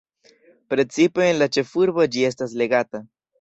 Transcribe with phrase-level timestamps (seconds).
[0.73, 3.05] Precipe en la ĉefurbo ĝi estas legata.